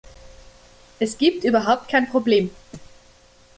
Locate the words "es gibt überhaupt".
0.97-1.87